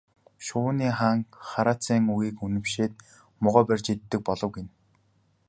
Шувууны 0.45 0.87
хаан 0.99 1.19
хараацайн 1.49 2.03
үгийг 2.13 2.37
үнэмшээд 2.45 2.93
могой 3.43 3.63
барьж 3.67 3.85
иддэг 3.93 4.19
болов 4.27 4.49
гэнэ. 4.55 4.71